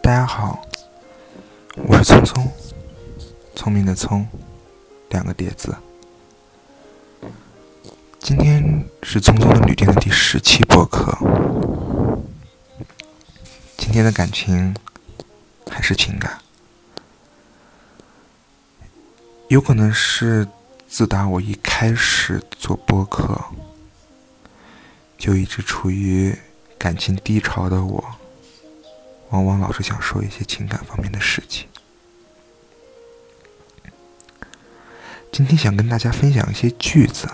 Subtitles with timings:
[0.00, 0.64] 大家好，
[1.76, 2.52] 我是聪聪，
[3.54, 4.26] 聪明的聪，
[5.10, 5.74] 两个叠字。
[8.20, 11.16] 今天是聪聪的旅店的第十期播客。
[13.76, 14.74] 今天的感情
[15.70, 16.38] 还是情感，
[19.48, 20.46] 有可能是
[20.88, 23.38] 自打我一开始做播客，
[25.18, 26.34] 就一直处于
[26.82, 28.04] 感情低潮的我。
[29.30, 31.68] 往往老是想说一些情感方面的事情。
[35.30, 37.28] 今天想跟大家分享一些句子，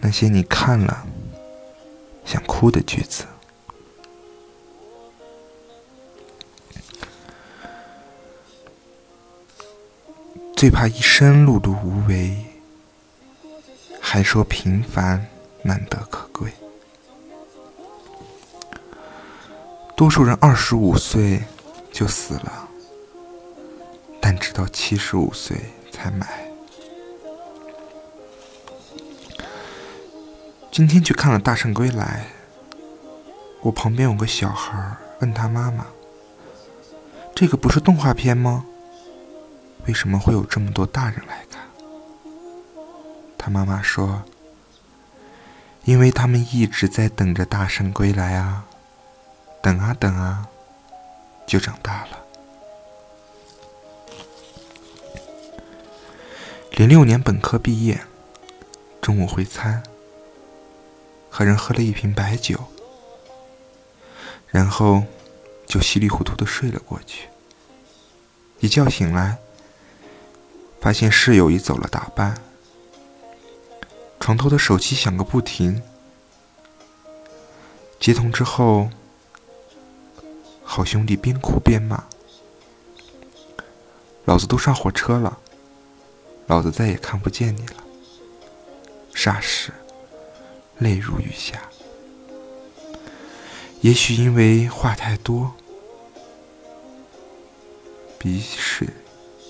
[0.00, 1.06] 那些你看了
[2.24, 3.26] 想哭的句子。
[10.56, 12.34] 最怕一生碌碌无为，
[14.00, 15.28] 还说平凡
[15.62, 16.23] 难得可
[19.96, 21.40] 多数人二十五岁
[21.92, 22.68] 就死了，
[24.20, 25.56] 但直到七十五岁
[25.92, 26.26] 才埋。
[30.72, 32.26] 今天去看了《大圣归来》，
[33.60, 35.86] 我旁边有个小孩问他妈妈
[37.32, 38.66] ：“这个不是动画片吗？
[39.86, 41.62] 为什么会有这么多大人来看？”
[43.38, 44.24] 他妈妈说
[45.84, 48.66] ：“因为他们一直在等着大圣归来啊。”
[49.64, 50.46] 等啊等啊，
[51.46, 52.22] 就长大了。
[56.72, 57.98] 零六年本科毕业，
[59.00, 59.82] 中午会餐，
[61.30, 62.62] 和人喝了一瓶白酒，
[64.48, 65.02] 然后
[65.66, 67.30] 就稀里糊涂的睡了过去。
[68.60, 69.38] 一觉醒来，
[70.78, 72.36] 发现室友已走了大半，
[74.20, 75.82] 床头的手机响个不停，
[77.98, 78.90] 接通之后。
[80.76, 82.02] 好兄弟边哭边骂
[84.26, 85.38] ：“老子都上火车了，
[86.48, 87.84] 老子再也看不见你了。”
[89.14, 89.70] 霎时，
[90.78, 91.62] 泪如雨下。
[93.82, 95.54] 也许因为话太多，
[98.18, 98.88] 鼻水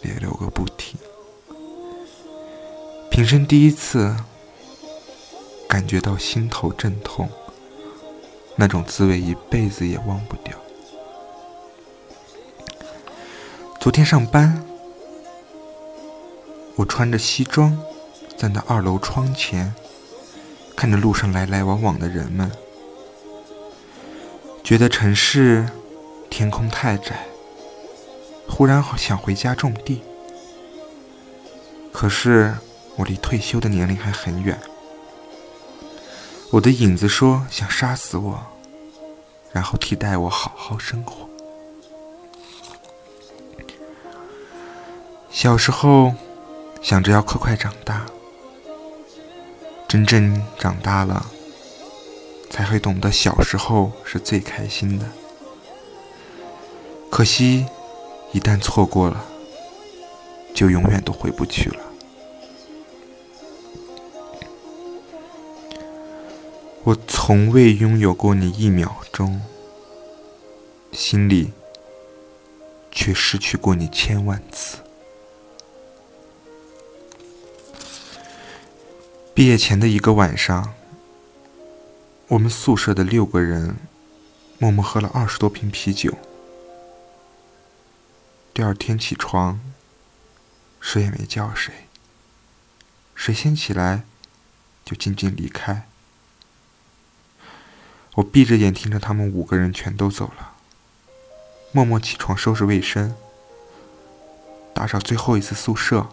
[0.00, 0.98] 也流个不停。
[3.10, 4.16] 平生第一次
[5.68, 7.28] 感觉到心头阵痛，
[8.56, 10.58] 那种滋味一辈子也忘不掉。
[13.80, 14.62] 昨天上班，
[16.76, 17.80] 我穿着西装
[18.36, 19.74] 站在二楼窗前，
[20.76, 22.52] 看着路上来来往往的人们，
[24.62, 25.66] 觉得城市
[26.28, 27.24] 天空太窄，
[28.46, 30.02] 忽然想回家种地。
[31.90, 32.54] 可是
[32.96, 34.60] 我离退休的年龄还很远，
[36.50, 38.42] 我的影子说想杀死我，
[39.52, 41.29] 然后替代我好好生活。
[45.30, 46.12] 小时候
[46.82, 48.04] 想着要快快长大，
[49.88, 51.24] 真正长大了
[52.50, 55.06] 才会懂得小时候是最开心的。
[57.10, 57.64] 可惜，
[58.32, 59.24] 一旦错过了，
[60.52, 61.78] 就永远都回不去了。
[66.84, 69.40] 我从未拥有过你一秒钟，
[70.92, 71.52] 心里
[72.90, 74.78] 却失去过你千万次。
[79.40, 80.74] 毕业前的一个晚上，
[82.28, 83.74] 我们宿舍的六个人
[84.58, 86.12] 默默喝了二十多瓶啤酒。
[88.52, 89.58] 第二天起床，
[90.78, 91.72] 谁也没叫谁，
[93.14, 94.02] 谁先起来
[94.84, 95.88] 就静静离开。
[98.16, 100.52] 我闭着眼听着他们五个人全都走了，
[101.72, 103.16] 默默起床收拾卫生，
[104.74, 106.08] 打扫最后一次宿舍，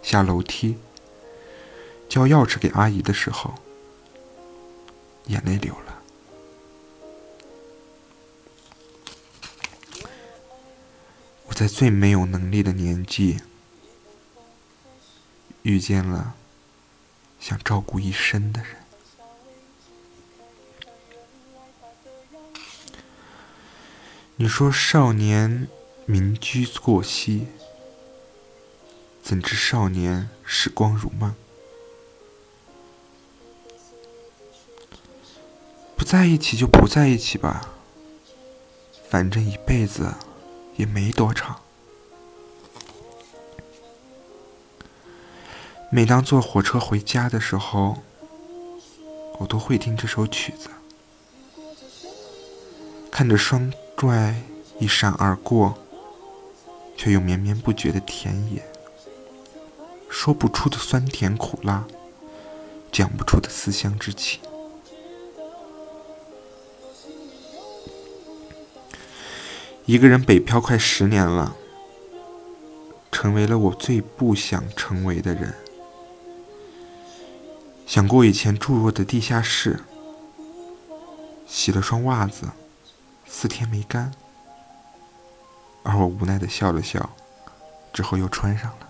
[0.00, 0.78] 下楼梯。
[2.08, 3.54] 交钥匙给阿姨的时候，
[5.26, 6.02] 眼泪流了。
[11.46, 13.40] 我在最没有能力的年纪，
[15.62, 16.34] 遇见了
[17.38, 18.76] 想照顾一生的人。
[24.36, 25.68] 你说少年
[26.06, 27.48] 民居过隙，
[29.22, 31.34] 怎知少年时光如梦？
[36.08, 37.68] 在一起就不在一起吧，
[39.10, 40.14] 反正一辈子
[40.74, 41.60] 也没多长。
[45.90, 47.98] 每当坐火车回家的时候，
[49.38, 50.70] 我都会听这首曲子。
[53.10, 54.34] 看着双拽
[54.78, 55.76] 一闪而过，
[56.96, 58.66] 却又绵绵不绝的田野，
[60.08, 61.84] 说不出的酸甜苦辣，
[62.90, 64.40] 讲不出的思乡之情。
[69.88, 71.56] 一个人北漂快十年了，
[73.10, 75.54] 成为了我最不想成为的人。
[77.86, 79.80] 想过以前住过的地下室，
[81.46, 82.50] 洗了双袜子，
[83.26, 84.12] 四天没干，
[85.84, 87.08] 而我无奈的笑了笑，
[87.90, 88.88] 之后又穿上了。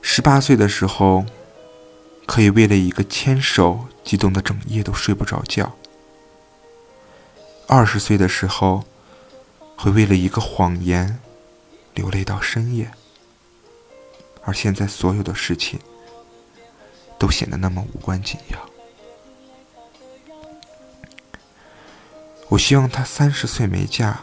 [0.00, 1.24] 十八岁的时候，
[2.26, 5.76] 可以为了一个牵手激动的整夜都睡不着觉。
[7.74, 8.84] 二十岁的时候，
[9.78, 11.18] 会为了一个谎言
[11.94, 12.92] 流泪到深夜，
[14.42, 15.80] 而现在所有的事情
[17.18, 18.58] 都显得那么无关紧要。
[22.50, 24.20] 我希望她三十岁没嫁，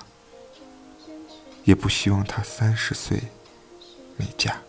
[1.63, 3.19] 也不希望她三十岁
[4.16, 4.62] 没嫁。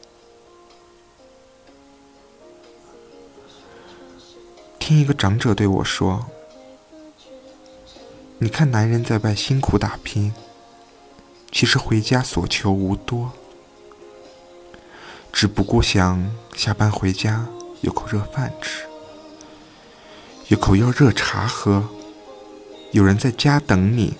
[4.78, 6.24] 听一个长者对我说。
[8.42, 10.32] 你看，男人在外辛苦打拼，
[11.52, 13.32] 其实回家所求无多，
[15.30, 17.46] 只不过想下班回家
[17.82, 18.86] 有口热饭吃，
[20.48, 21.86] 有口要热茶喝，
[22.92, 24.14] 有人在家等你。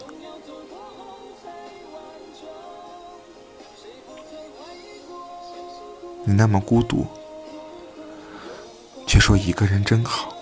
[6.26, 7.06] 你那么孤独，
[9.06, 10.39] 却说一个人真好。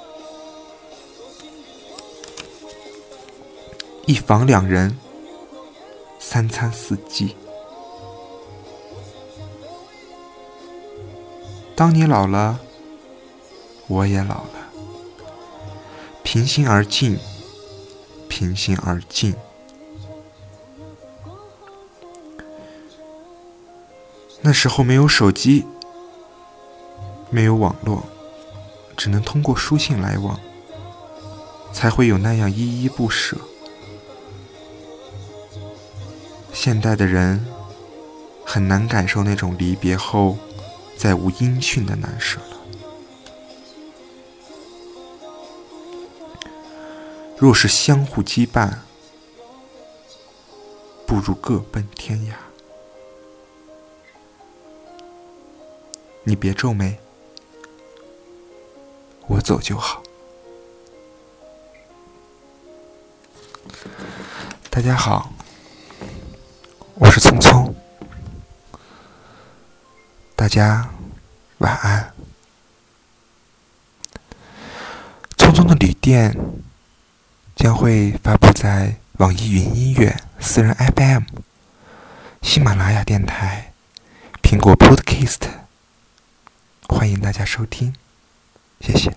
[4.08, 4.96] 一房两人，
[6.18, 7.36] 三餐四季。
[11.76, 12.58] 当你老了，
[13.86, 14.70] 我也老了。
[16.22, 17.18] 平心而静，
[18.30, 19.34] 平心而静。
[24.40, 25.66] 那时候没有手机，
[27.28, 28.02] 没有网络，
[28.96, 30.40] 只能通过书信来往，
[31.74, 33.36] 才会有那样依依不舍。
[36.60, 37.46] 现代的人
[38.44, 40.36] 很难感受那种离别后
[40.96, 42.58] 再无音讯的难舍了。
[47.36, 48.72] 若是相互羁绊，
[51.06, 52.32] 不如各奔天涯。
[56.24, 56.98] 你别皱眉，
[59.28, 60.02] 我走就好。
[64.68, 65.30] 大家好。
[67.00, 67.72] 我是聪聪，
[70.34, 70.90] 大家
[71.58, 72.12] 晚安。
[75.36, 76.36] 聪聪的旅店
[77.54, 81.22] 将会发布在网易云音乐、私人 FM、
[82.42, 83.72] 喜马拉雅电台、
[84.42, 85.48] 苹果 Podcast，
[86.88, 87.94] 欢迎大家收听，
[88.80, 89.16] 谢谢。